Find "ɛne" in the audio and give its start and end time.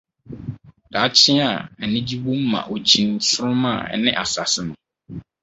3.93-4.11